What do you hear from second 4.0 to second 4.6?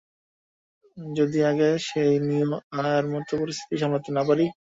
না পারি?